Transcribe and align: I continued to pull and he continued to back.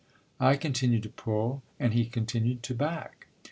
I 0.39 0.55
continued 0.55 1.03
to 1.03 1.09
pull 1.09 1.61
and 1.79 1.93
he 1.93 2.07
continued 2.07 2.63
to 2.63 2.73
back. 2.73 3.27